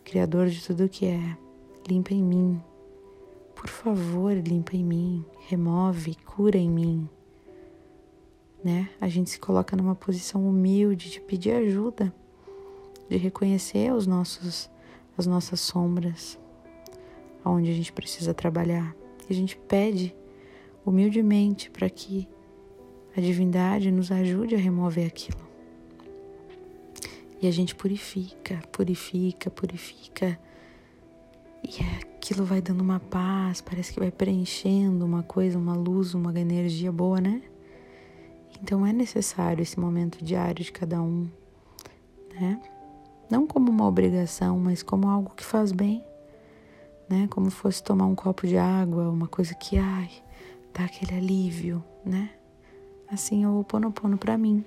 Criador 0.03 0.48
de 0.48 0.65
tudo 0.65 0.89
que 0.89 1.05
é, 1.05 1.38
limpa 1.88 2.13
em 2.13 2.24
mim 2.24 2.62
por 3.62 3.70
favor, 3.70 4.34
limpa 4.34 4.75
em 4.75 4.84
mim, 4.84 5.24
remove, 5.48 6.15
cura 6.25 6.58
em 6.58 6.67
mim. 6.67 7.08
Né? 8.63 8.89
A 9.00 9.08
gente 9.08 9.29
se 9.29 9.39
coloca 9.39 9.77
numa 9.77 9.93
posição 9.93 10.50
humilde 10.50 11.12
de 11.12 11.22
pedir 11.22 11.51
ajuda, 11.51 12.12
de 13.08 13.17
reconhecer 13.17 13.93
os 13.93 14.08
nossos, 14.08 14.67
as 15.15 15.27
nossas 15.27 15.60
sombras, 15.60 16.39
aonde 17.43 17.70
a 17.70 17.74
gente 17.74 17.93
precisa 17.93 18.34
trabalhar. 18.34 18.96
E 19.29 19.34
a 19.34 19.36
gente 19.36 19.55
pede 19.55 20.15
humildemente 20.84 21.70
para 21.70 21.88
que 21.88 22.27
a 23.15 23.22
divindade 23.22 23.91
nos 23.91 24.12
ajude 24.12 24.56
a 24.56 24.58
remover 24.58 25.08
aquilo. 25.08 25.39
E 27.41 27.48
a 27.48 27.51
gente 27.51 27.74
purifica, 27.74 28.62
purifica, 28.72 29.50
purifica. 29.50 30.39
E 31.63 31.84
aquilo 32.00 32.46
vai 32.46 32.62
dando 32.62 32.82
uma 32.82 33.00
paz, 33.00 33.62
parece 33.62 33.94
que 33.94 34.00
vai 34.00 34.12
preenchendo 34.12 35.06
uma 35.06 35.24
coisa, 35.24 35.58
uma 35.58 35.74
luz, 35.74 36.13
uma 36.13 36.38
energia 36.39 36.91
boa, 36.91 37.20
né? 37.20 37.41
Então 38.62 38.86
é 38.86 38.94
necessário 38.94 39.62
esse 39.62 39.80
momento 39.80 40.24
diário 40.24 40.63
de 40.63 40.72
cada 40.72 41.01
um, 41.01 41.27
né? 42.39 42.62
Não 43.30 43.48
como 43.48 43.72
uma 43.72 43.88
obrigação, 43.88 44.60
mas 44.60 44.84
como 44.84 45.10
algo 45.10 45.34
que 45.36 45.44
faz 45.44 45.72
bem, 45.72 46.03
né? 47.10 47.27
Como 47.32 47.50
fosse 47.50 47.82
tomar 47.82 48.06
um 48.06 48.15
copo 48.15 48.46
de 48.46 48.58
água, 48.58 49.10
uma 49.10 49.27
coisa 49.27 49.56
que, 49.56 49.77
ai, 49.77 50.12
dá 50.74 50.86
aquele 50.86 51.15
alívio, 51.15 51.84
né? 52.06 52.30
Assim 53.12 53.44
é 53.44 53.48
o 53.48 53.63
Ponopono 53.63 54.18
para 54.18 54.38
mim. 54.38 54.63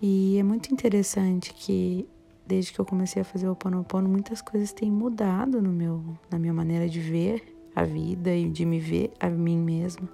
E 0.00 0.38
é 0.38 0.42
muito 0.42 0.72
interessante 0.72 1.52
que 1.52 2.08
desde 2.46 2.72
que 2.72 2.78
eu 2.78 2.84
comecei 2.84 3.22
a 3.22 3.24
fazer 3.24 3.48
o 3.48 3.52
Oponopono, 3.52 4.08
muitas 4.08 4.42
coisas 4.42 4.72
têm 4.72 4.90
mudado 4.90 5.62
no 5.62 5.70
meu, 5.70 6.02
na 6.30 6.38
minha 6.38 6.52
maneira 6.52 6.88
de 6.88 7.00
ver 7.00 7.42
a 7.74 7.84
vida 7.84 8.34
e 8.34 8.48
de 8.48 8.64
me 8.64 8.78
ver 8.78 9.12
a 9.18 9.28
mim 9.28 9.58
mesma, 9.58 10.08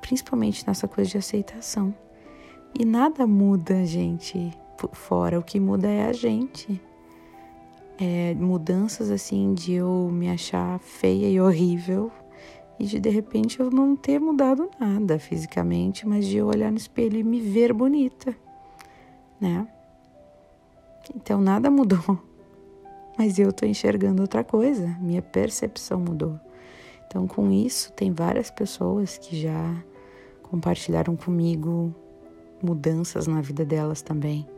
principalmente 0.00 0.66
nessa 0.66 0.88
coisa 0.88 1.10
de 1.10 1.18
aceitação. 1.18 1.94
E 2.78 2.84
nada 2.84 3.26
muda, 3.26 3.84
gente, 3.84 4.50
fora. 4.92 5.38
O 5.38 5.42
que 5.42 5.60
muda 5.60 5.88
é 5.88 6.06
a 6.06 6.12
gente. 6.12 6.80
É, 7.98 8.34
mudanças 8.34 9.10
assim 9.10 9.52
de 9.52 9.74
eu 9.74 10.08
me 10.10 10.30
achar 10.30 10.78
feia 10.78 11.28
e 11.28 11.38
horrível 11.38 12.10
e 12.80 12.86
de 12.86 12.98
de 12.98 13.10
repente 13.10 13.60
eu 13.60 13.70
não 13.70 13.94
ter 13.94 14.18
mudado 14.18 14.70
nada 14.80 15.18
fisicamente, 15.18 16.08
mas 16.08 16.24
de 16.24 16.38
eu 16.38 16.46
olhar 16.46 16.72
no 16.72 16.78
espelho 16.78 17.18
e 17.18 17.22
me 17.22 17.38
ver 17.38 17.74
bonita, 17.74 18.34
né? 19.38 19.68
Então 21.14 21.42
nada 21.42 21.68
mudou. 21.70 22.18
Mas 23.18 23.38
eu 23.38 23.50
estou 23.50 23.68
enxergando 23.68 24.22
outra 24.22 24.42
coisa, 24.42 24.96
minha 24.98 25.20
percepção 25.20 26.00
mudou. 26.00 26.40
Então, 27.06 27.26
com 27.26 27.50
isso, 27.50 27.92
tem 27.92 28.12
várias 28.12 28.50
pessoas 28.50 29.18
que 29.18 29.36
já 29.36 29.84
compartilharam 30.44 31.14
comigo 31.16 31.94
mudanças 32.62 33.26
na 33.26 33.42
vida 33.42 33.62
delas 33.62 34.00
também. 34.00 34.48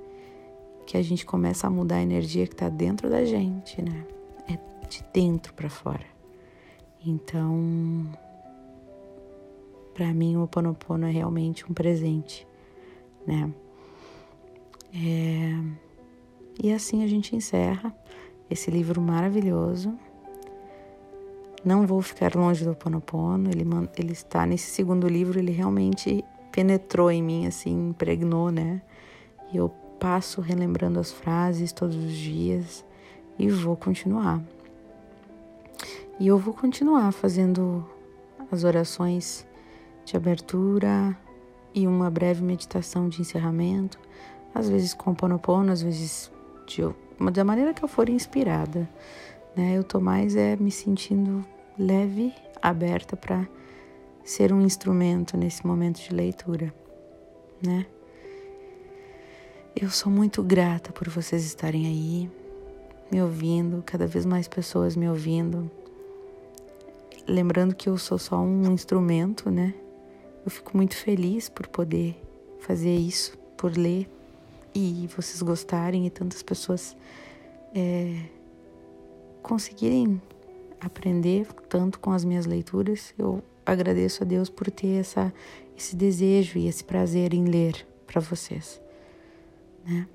Que 0.86 0.96
a 0.96 1.02
gente 1.02 1.26
começa 1.26 1.66
a 1.66 1.70
mudar 1.70 1.96
a 1.96 2.02
energia 2.02 2.46
que 2.46 2.52
está 2.52 2.68
dentro 2.68 3.10
da 3.10 3.24
gente, 3.24 3.82
né? 3.82 4.06
É 4.48 4.86
de 4.86 5.02
dentro 5.12 5.52
para 5.54 5.68
fora. 5.68 6.11
Então, 7.04 8.06
para 9.94 10.12
mim, 10.12 10.36
o 10.36 10.46
Ponopono 10.46 11.06
é 11.06 11.10
realmente 11.10 11.64
um 11.70 11.74
presente, 11.74 12.46
né? 13.26 13.52
É 14.94 15.82
e 16.60 16.72
assim 16.72 17.02
a 17.02 17.06
gente 17.06 17.34
encerra 17.34 17.94
esse 18.50 18.70
livro 18.70 19.00
maravilhoso. 19.00 19.92
Não 21.64 21.86
vou 21.86 22.02
ficar 22.02 22.34
longe 22.34 22.64
do 22.64 22.74
Ponopono, 22.74 23.48
ele, 23.50 23.64
ele 23.96 24.12
está 24.12 24.44
nesse 24.44 24.70
segundo 24.70 25.08
livro, 25.08 25.38
ele 25.38 25.52
realmente 25.52 26.24
penetrou 26.50 27.10
em 27.10 27.22
mim, 27.22 27.46
assim, 27.46 27.90
impregnou, 27.90 28.50
né? 28.50 28.82
E 29.52 29.56
eu 29.56 29.68
passo 29.98 30.40
relembrando 30.40 30.98
as 30.98 31.12
frases 31.12 31.72
todos 31.72 31.96
os 31.96 32.12
dias 32.12 32.84
e 33.38 33.48
vou 33.48 33.76
continuar. 33.76 34.42
E 36.20 36.26
eu 36.26 36.38
vou 36.38 36.54
continuar 36.54 37.10
fazendo 37.12 37.84
as 38.50 38.64
orações 38.64 39.46
de 40.04 40.16
abertura 40.16 41.16
e 41.74 41.86
uma 41.86 42.10
breve 42.10 42.42
meditação 42.42 43.08
de 43.08 43.20
encerramento, 43.20 43.98
às 44.54 44.68
vezes 44.68 44.92
com 44.92 45.14
Ponopono, 45.14 45.72
às 45.72 45.82
vezes 45.82 46.30
de, 46.66 46.82
da 47.32 47.44
maneira 47.44 47.72
que 47.72 47.82
eu 47.82 47.88
for 47.88 48.08
inspirada, 48.08 48.88
né? 49.56 49.76
Eu 49.76 49.82
tô 49.82 50.00
mais 50.00 50.36
é 50.36 50.56
me 50.56 50.70
sentindo 50.70 51.44
leve, 51.78 52.32
aberta 52.60 53.16
para 53.16 53.46
ser 54.22 54.52
um 54.52 54.60
instrumento 54.62 55.36
nesse 55.36 55.66
momento 55.66 56.00
de 56.00 56.14
leitura, 56.14 56.72
né? 57.64 57.86
Eu 59.74 59.88
sou 59.88 60.12
muito 60.12 60.42
grata 60.42 60.92
por 60.92 61.08
vocês 61.08 61.44
estarem 61.44 61.86
aí, 61.86 62.30
me 63.10 63.22
ouvindo, 63.22 63.82
cada 63.84 64.06
vez 64.06 64.26
mais 64.26 64.46
pessoas 64.46 64.94
me 64.94 65.08
ouvindo. 65.08 65.70
Lembrando 67.26 67.74
que 67.74 67.88
eu 67.88 67.96
sou 67.98 68.18
só 68.18 68.38
um 68.40 68.72
instrumento, 68.72 69.50
né? 69.50 69.74
Eu 70.44 70.50
fico 70.50 70.76
muito 70.76 70.96
feliz 70.96 71.48
por 71.48 71.66
poder 71.68 72.20
fazer 72.60 72.94
isso, 72.94 73.36
por 73.56 73.76
ler, 73.76 74.08
e 74.74 75.08
vocês 75.14 75.40
gostarem 75.42 76.06
e 76.06 76.10
tantas 76.10 76.42
pessoas 76.42 76.96
é, 77.74 78.24
conseguirem 79.42 80.20
aprender 80.80 81.46
tanto 81.68 82.00
com 82.00 82.10
as 82.10 82.24
minhas 82.24 82.46
leituras, 82.46 83.14
eu 83.18 83.42
agradeço 83.64 84.24
a 84.24 84.26
Deus 84.26 84.50
por 84.50 84.70
ter 84.70 85.00
essa, 85.00 85.32
esse 85.76 85.94
desejo 85.94 86.58
e 86.58 86.66
esse 86.66 86.82
prazer 86.82 87.32
em 87.32 87.44
ler 87.44 87.86
para 88.06 88.20
vocês, 88.20 88.80
né? 89.84 90.08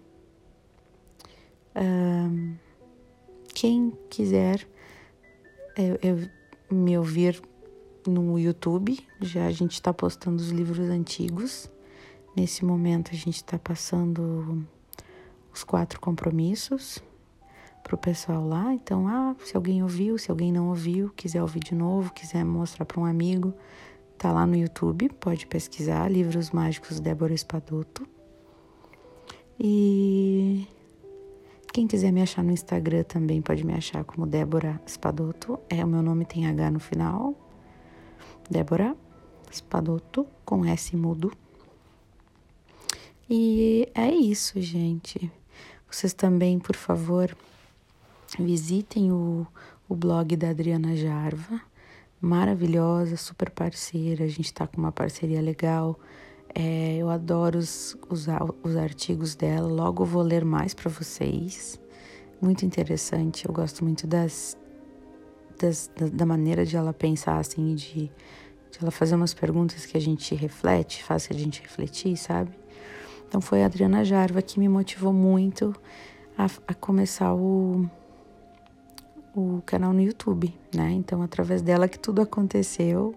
Um, 1.76 2.56
quem 3.54 3.94
quiser 4.10 4.68
eu, 5.78 6.00
eu, 6.02 6.30
me 6.70 6.98
ouvir 6.98 7.42
no 8.06 8.40
YouTube, 8.40 9.00
já 9.22 9.46
a 9.46 9.52
gente 9.52 9.74
está 9.74 9.94
postando 9.94 10.38
os 10.38 10.50
livros 10.50 10.90
antigos. 10.90 11.70
Nesse 12.36 12.64
momento 12.64 13.12
a 13.12 13.16
gente 13.16 13.38
está 13.38 13.58
passando 13.58 14.66
os 15.54 15.64
quatro 15.64 16.00
compromissos 16.00 17.00
para 17.84 17.96
o 17.96 17.98
pessoal 17.98 18.46
lá. 18.46 18.74
Então, 18.74 19.08
ah, 19.08 19.36
se 19.44 19.56
alguém 19.56 19.82
ouviu, 19.82 20.18
se 20.18 20.30
alguém 20.30 20.52
não 20.52 20.70
ouviu, 20.70 21.10
quiser 21.16 21.42
ouvir 21.42 21.62
de 21.62 21.74
novo, 21.74 22.14
quiser 22.14 22.44
mostrar 22.44 22.86
para 22.86 23.00
um 23.00 23.06
amigo, 23.06 23.54
tá 24.18 24.32
lá 24.32 24.46
no 24.46 24.56
YouTube, 24.56 25.10
pode 25.20 25.48
pesquisar 25.48 26.12
Livros 26.12 26.52
Mágicos 26.52 27.00
Débora 27.00 27.34
Espadoto. 27.34 28.08
E 29.60 30.67
quem 31.78 31.86
quiser 31.86 32.12
me 32.12 32.24
achar 32.24 32.44
no 32.44 32.52
Instagram 32.52 33.04
também 33.04 33.40
pode 33.40 33.64
me 33.64 33.72
achar 33.72 34.04
como 34.04 34.26
Débora 34.26 34.82
Espadoto. 34.84 35.60
É, 35.70 35.86
o 35.86 35.88
meu 35.88 36.02
nome 36.02 36.26
tem 36.26 36.48
H 36.48 36.72
no 36.72 36.80
final. 36.80 37.36
Débora 38.50 38.98
Espadoto 39.52 40.26
com 40.44 40.66
S 40.66 40.98
mudo. 40.98 41.32
E 43.30 43.88
é 43.94 44.10
isso, 44.10 44.60
gente. 44.60 45.32
Vocês 45.88 46.16
também, 46.16 46.58
por 46.58 46.76
favor, 46.76 47.38
Visitem 48.40 49.12
o, 49.12 49.46
o 49.88 49.96
blog 49.96 50.36
da 50.36 50.50
Adriana 50.50 50.96
Jarva, 50.96 51.62
maravilhosa, 52.20 53.18
super 53.18 53.52
parceira. 53.52 54.26
A 54.26 54.28
gente 54.28 54.46
está 54.46 54.66
com 54.66 54.82
uma 54.82 54.92
parceria 54.92 55.42
legal. 55.42 56.00
É, 56.60 56.96
eu 56.96 57.08
adoro 57.08 57.60
os, 57.60 57.96
os, 58.10 58.26
os 58.64 58.76
artigos 58.76 59.36
dela. 59.36 59.68
Logo 59.68 60.04
vou 60.04 60.24
ler 60.24 60.44
mais 60.44 60.74
para 60.74 60.90
vocês. 60.90 61.80
Muito 62.42 62.66
interessante. 62.66 63.48
Eu 63.48 63.54
gosto 63.54 63.84
muito 63.84 64.08
das, 64.08 64.58
das 65.60 65.92
da, 65.96 66.08
da, 66.08 66.26
maneira 66.26 66.66
de 66.66 66.76
ela 66.76 66.92
pensar, 66.92 67.38
assim, 67.38 67.76
de, 67.76 68.12
de 68.72 68.80
ela 68.82 68.90
fazer 68.90 69.14
umas 69.14 69.36
perguntas 69.36 69.86
que 69.86 69.96
a 69.96 70.02
gente 70.02 70.34
reflete, 70.34 71.04
faz 71.04 71.28
a 71.30 71.34
gente 71.36 71.62
refletir, 71.62 72.18
sabe? 72.18 72.50
Então 73.28 73.40
foi 73.40 73.62
a 73.62 73.68
Adriana 73.68 74.04
Jarva 74.04 74.42
que 74.42 74.60
me 74.60 74.68
motivou 74.68 75.14
muito 75.14 75.76
a, 76.36 76.48
a 76.68 76.74
começar 76.74 77.36
o, 77.36 77.88
o 79.36 79.62
canal 79.64 79.94
no 79.94 80.02
YouTube, 80.02 80.52
né? 80.74 80.90
Então, 80.92 81.22
através 81.22 81.62
dela 81.62 81.88
que 81.88 82.00
tudo 82.00 82.20
aconteceu. 82.20 83.14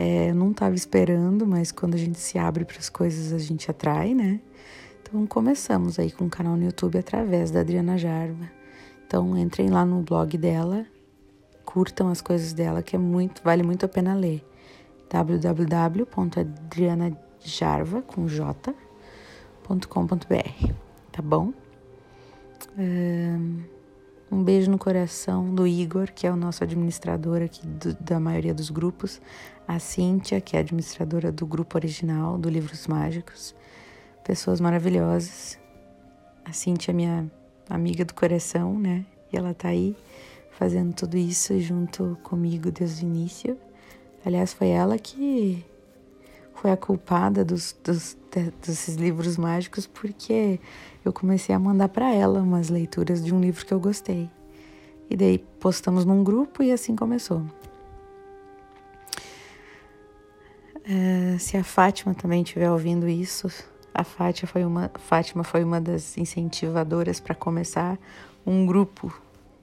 É, 0.00 0.32
não 0.32 0.52
estava 0.52 0.76
esperando, 0.76 1.44
mas 1.44 1.72
quando 1.72 1.96
a 1.96 1.98
gente 1.98 2.20
se 2.20 2.38
abre 2.38 2.64
para 2.64 2.78
as 2.78 2.88
coisas, 2.88 3.32
a 3.32 3.38
gente 3.38 3.68
atrai, 3.68 4.14
né? 4.14 4.40
Então, 5.02 5.26
começamos 5.26 5.98
aí 5.98 6.12
com 6.12 6.26
o 6.26 6.30
canal 6.30 6.56
no 6.56 6.62
YouTube 6.62 6.96
através 6.96 7.50
da 7.50 7.62
Adriana 7.62 7.98
Jarva. 7.98 8.48
Então, 9.04 9.36
entrem 9.36 9.70
lá 9.70 9.84
no 9.84 10.00
blog 10.02 10.38
dela, 10.38 10.86
curtam 11.64 12.10
as 12.10 12.20
coisas 12.20 12.52
dela, 12.52 12.80
que 12.80 12.94
é 12.94 12.98
muito, 12.98 13.42
vale 13.42 13.64
muito 13.64 13.86
a 13.86 13.88
pena 13.88 14.14
ler. 14.14 14.46
www.adrianajarva 15.10 18.02
com 18.02 18.28
j.com.br, 18.28 18.74
tá 21.10 21.20
bom? 21.20 21.52
Um... 22.78 23.77
Um 24.30 24.42
beijo 24.42 24.70
no 24.70 24.76
coração 24.76 25.54
do 25.54 25.66
Igor, 25.66 26.12
que 26.12 26.26
é 26.26 26.30
o 26.30 26.36
nosso 26.36 26.62
administrador 26.62 27.40
aqui 27.40 27.66
do, 27.66 27.94
da 27.94 28.20
maioria 28.20 28.52
dos 28.52 28.68
grupos, 28.68 29.22
a 29.66 29.78
Cíntia, 29.78 30.38
que 30.38 30.54
é 30.54 30.60
administradora 30.60 31.32
do 31.32 31.46
grupo 31.46 31.78
original 31.78 32.36
do 32.36 32.50
Livros 32.50 32.86
Mágicos. 32.86 33.54
Pessoas 34.22 34.60
maravilhosas. 34.60 35.58
A 36.44 36.52
Cíntia 36.52 36.90
é 36.90 36.94
minha 36.94 37.30
amiga 37.70 38.04
do 38.04 38.12
coração, 38.12 38.78
né? 38.78 39.06
E 39.32 39.36
ela 39.36 39.54
tá 39.54 39.68
aí 39.68 39.96
fazendo 40.50 40.92
tudo 40.92 41.16
isso 41.16 41.58
junto 41.58 42.18
comigo 42.22 42.70
desde 42.70 43.06
o 43.06 43.08
início. 43.08 43.56
Aliás, 44.26 44.52
foi 44.52 44.68
ela 44.68 44.98
que 44.98 45.64
foi 46.60 46.72
a 46.72 46.76
culpada 46.76 47.44
dos, 47.44 47.76
dos, 47.84 48.16
desses 48.60 48.96
livros 48.96 49.36
mágicos 49.36 49.86
porque 49.86 50.58
eu 51.04 51.12
comecei 51.12 51.54
a 51.54 51.58
mandar 51.58 51.88
para 51.88 52.12
ela 52.12 52.40
umas 52.40 52.68
leituras 52.68 53.24
de 53.24 53.32
um 53.32 53.40
livro 53.40 53.64
que 53.64 53.72
eu 53.72 53.80
gostei. 53.80 54.28
E 55.08 55.16
daí 55.16 55.38
postamos 55.38 56.04
num 56.04 56.22
grupo 56.22 56.62
e 56.62 56.72
assim 56.72 56.96
começou. 56.96 57.42
É, 60.84 61.38
se 61.38 61.56
a 61.56 61.62
Fátima 61.62 62.14
também 62.14 62.42
estiver 62.42 62.70
ouvindo 62.70 63.08
isso, 63.08 63.48
a 63.94 64.02
Fátima 64.02 64.48
foi 64.48 64.64
uma, 64.64 64.90
Fátima 64.98 65.44
foi 65.44 65.62
uma 65.62 65.80
das 65.80 66.18
incentivadoras 66.18 67.20
para 67.20 67.34
começar 67.34 67.98
um 68.44 68.66
grupo, 68.66 69.14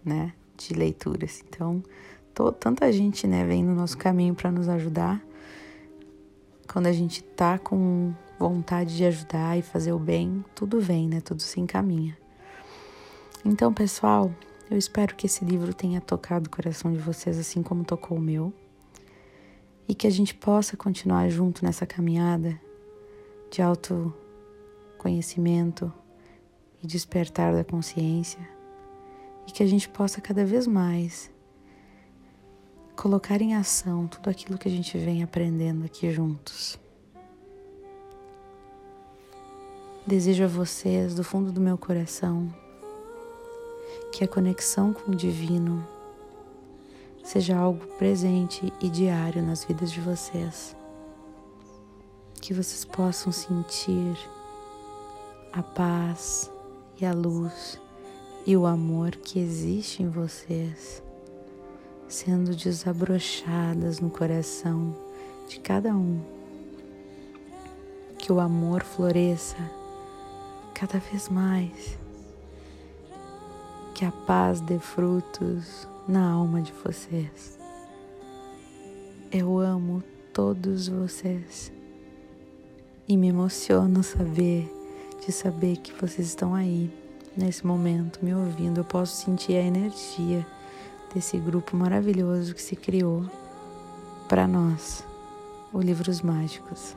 né, 0.04 0.34
de 0.56 0.74
leituras. 0.74 1.44
Então, 1.48 1.84
tô, 2.34 2.52
tanta 2.52 2.92
gente, 2.92 3.28
né, 3.28 3.44
vem 3.44 3.64
no 3.64 3.76
nosso 3.76 3.98
caminho 3.98 4.34
para 4.34 4.52
nos 4.52 4.70
ajudar 4.70 5.22
quando 6.76 6.88
a 6.88 6.92
gente 6.92 7.24
tá 7.24 7.58
com 7.58 8.14
vontade 8.38 8.98
de 8.98 9.06
ajudar 9.06 9.58
e 9.58 9.62
fazer 9.62 9.94
o 9.94 9.98
bem, 9.98 10.44
tudo 10.54 10.82
vem, 10.82 11.08
né? 11.08 11.22
Tudo 11.22 11.42
se 11.42 11.58
encaminha. 11.58 12.18
Então, 13.46 13.74
pessoal, 13.74 14.30
eu 14.70 14.78
espero 14.78 15.16
que 15.16 15.26
esse 15.26 15.46
livro 15.46 15.74
tenha 15.74 16.02
tocado 16.02 16.48
o 16.48 16.50
coração 16.50 16.92
de 16.92 17.00
vocês 17.00 17.40
assim 17.40 17.64
como 17.64 17.86
tocou 17.86 18.18
o 18.18 18.22
meu. 18.22 18.52
E 19.88 19.96
que 19.96 20.06
a 20.06 20.10
gente 20.10 20.36
possa 20.36 20.76
continuar 20.76 21.30
junto 21.30 21.64
nessa 21.64 21.86
caminhada 21.86 22.60
de 23.50 23.62
autoconhecimento 23.62 25.94
e 26.84 26.88
despertar 26.88 27.54
da 27.54 27.64
consciência. 27.64 28.46
E 29.48 29.52
que 29.54 29.64
a 29.64 29.66
gente 29.66 29.88
possa 29.88 30.20
cada 30.20 30.44
vez 30.44 30.68
mais 30.68 31.32
colocar 32.96 33.42
em 33.42 33.54
ação 33.56 34.08
tudo 34.08 34.30
aquilo 34.30 34.58
que 34.58 34.68
a 34.68 34.72
gente 34.72 34.98
vem 34.98 35.22
aprendendo 35.22 35.86
aqui 35.86 36.12
juntos. 36.12 36.80
Desejo 40.08 40.44
a 40.46 40.48
vocês, 40.48 41.14
do 41.14 41.24
fundo 41.24 41.52
do 41.52 41.60
meu 41.60 41.78
coração, 41.78 42.54
que 44.12 44.24
a 44.24 44.28
conexão 44.28 44.94
com 44.94 45.12
o 45.12 45.16
Divino 45.16 45.86
seja 47.24 47.58
algo 47.58 47.86
presente 47.98 48.72
e 48.80 48.90
diário 48.90 49.42
nas 49.42 49.66
vidas 49.66 49.92
de 49.92 50.00
vocês. 50.00 50.76
Que 52.40 52.54
vocês 52.54 52.86
possam 52.86 53.32
sentir 53.32 54.16
a 55.52 55.64
paz 55.64 56.52
e 57.02 57.06
a 57.06 57.14
luz 57.14 57.80
e 58.46 58.56
o 58.56 58.66
amor 58.66 59.16
que 59.16 59.40
existe 59.40 60.04
em 60.04 60.10
vocês 60.10 61.05
sendo 62.16 62.56
desabrochadas 62.56 64.00
no 64.00 64.10
coração 64.10 64.96
de 65.50 65.60
cada 65.60 65.94
um. 65.94 66.22
Que 68.18 68.32
o 68.32 68.40
amor 68.40 68.84
floresça 68.84 69.58
cada 70.74 70.98
vez 70.98 71.28
mais. 71.28 72.00
Que 73.94 74.06
a 74.06 74.12
paz 74.12 74.62
dê 74.62 74.80
frutos 74.80 75.86
na 76.08 76.32
alma 76.32 76.62
de 76.62 76.72
vocês. 76.72 77.60
Eu 79.30 79.60
amo 79.60 80.02
todos 80.32 80.88
vocês 80.88 81.70
e 83.10 83.18
me 83.18 83.28
emociono 83.28 84.02
saber 84.04 84.72
de 85.26 85.34
saber 85.34 85.78
que 85.78 85.92
vocês 85.92 86.28
estão 86.28 86.56
aí 86.56 86.90
nesse 87.36 87.68
momento 87.68 88.24
me 88.24 88.34
ouvindo. 88.34 88.80
Eu 88.80 88.86
posso 88.86 89.18
sentir 89.18 89.58
a 89.58 89.62
energia 89.62 90.48
desse 91.16 91.38
grupo 91.38 91.78
maravilhoso 91.78 92.54
que 92.54 92.62
se 92.62 92.76
criou 92.76 93.26
para 94.28 94.46
nós, 94.46 95.02
o 95.72 95.80
Livros 95.80 96.22
Mágicos. 96.22 96.94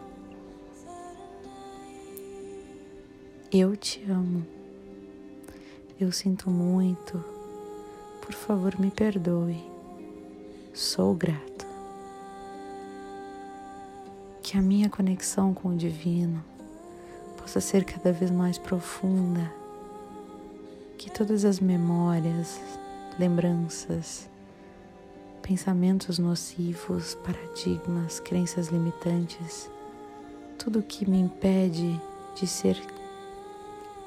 Eu 3.52 3.76
te 3.76 4.04
amo. 4.10 4.44
Eu 6.00 6.10
sinto 6.10 6.50
muito. 6.50 7.24
Por 8.20 8.34
favor, 8.34 8.78
me 8.80 8.90
perdoe. 8.90 9.64
Sou 10.74 11.14
grato. 11.14 11.64
Que 14.42 14.58
a 14.58 14.60
minha 14.60 14.90
conexão 14.90 15.54
com 15.54 15.68
o 15.68 15.76
Divino 15.76 16.42
possa 17.36 17.60
ser 17.60 17.84
cada 17.84 18.12
vez 18.12 18.32
mais 18.32 18.58
profunda. 18.58 19.52
Que 20.98 21.08
todas 21.08 21.44
as 21.44 21.60
memórias, 21.60 22.60
lembranças, 23.18 24.28
pensamentos 25.42 26.18
nocivos, 26.18 27.14
paradigmas, 27.16 28.20
crenças 28.20 28.68
limitantes, 28.68 29.70
tudo 30.58 30.82
que 30.82 31.08
me 31.08 31.18
impede 31.18 32.00
de 32.34 32.46
ser 32.46 32.80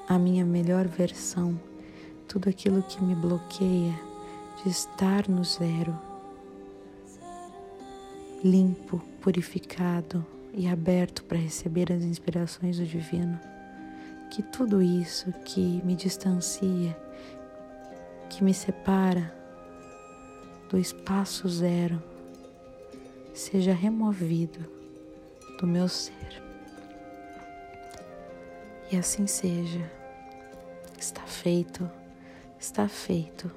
a 0.08 0.17
minha 0.17 0.45
melhor 0.45 0.88
versão, 0.88 1.60
tudo 2.28 2.50
aquilo 2.50 2.84
que 2.84 3.04
me 3.04 3.15
bloqueia 3.15 4.00
de 4.63 4.69
estar 4.69 5.28
no 5.28 5.43
zero, 5.43 5.97
limpo, 8.43 9.02
purificado 9.21 10.26
e 10.54 10.67
aberto 10.67 11.24
para 11.24 11.38
receber 11.38 11.91
as 11.91 12.04
inspirações 12.04 12.78
do 12.78 12.86
divino. 12.86 13.39
Que 14.30 14.41
tudo 14.41 14.82
isso 14.82 15.32
que 15.45 15.82
me 15.84 15.95
distancia, 15.95 16.97
que 18.31 18.45
me 18.45 18.53
separa 18.53 19.35
do 20.69 20.77
espaço 20.77 21.49
zero, 21.49 22.01
seja 23.33 23.73
removido 23.73 24.65
do 25.59 25.67
meu 25.67 25.89
ser. 25.89 26.41
E 28.89 28.95
assim 28.95 29.27
seja. 29.27 29.91
Está 30.97 31.23
feito, 31.23 31.89
está 32.57 32.87
feito, 32.87 33.51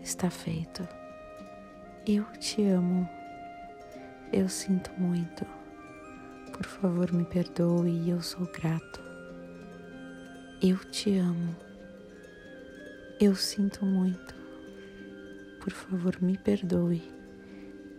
está 0.00 0.30
feito. 0.30 0.86
Eu 2.06 2.24
te 2.38 2.62
amo. 2.62 3.08
Eu 4.32 4.48
sinto 4.48 4.92
muito. 4.96 5.44
Por 6.52 6.66
favor, 6.66 7.12
me 7.12 7.24
perdoe 7.24 7.90
e 7.90 8.10
eu 8.10 8.22
sou 8.22 8.46
grato. 8.46 9.00
Eu 10.62 10.78
te 10.90 11.18
amo. 11.18 11.63
Eu 13.24 13.34
sinto 13.34 13.86
muito. 13.86 14.34
Por 15.58 15.72
favor, 15.72 16.20
me 16.20 16.36
perdoe. 16.36 17.02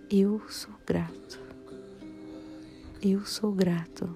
Eu 0.08 0.40
sou 0.48 0.76
grato. 0.86 1.40
Eu 3.02 3.26
sou 3.26 3.52
grato. 3.52 4.08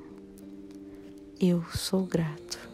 Eu 1.42 1.64
sou 1.74 2.06
grato. 2.06 2.69